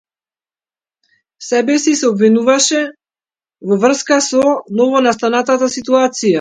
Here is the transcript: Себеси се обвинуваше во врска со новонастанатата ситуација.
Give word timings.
Себеси 1.47 1.93
се 1.99 2.09
обвинуваше 2.13 2.81
во 3.73 3.81
врска 3.85 4.21
со 4.31 4.43
новонастанатата 4.83 5.75
ситуација. 5.79 6.29